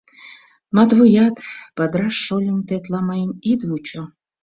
Матвуят, 0.77 1.35
падыраш 1.77 2.15
шольым, 2.25 2.59
тетла 2.67 2.99
мыйым 3.09 3.31
ит 3.51 3.61
вучо. 3.69 4.03